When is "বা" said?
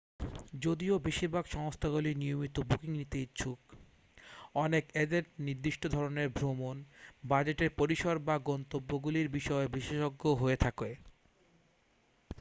8.27-8.35